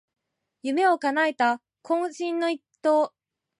[0.63, 3.13] 夢をかなえた懇親の一投